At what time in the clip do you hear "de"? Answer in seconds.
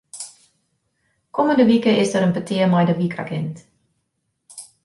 2.87-2.95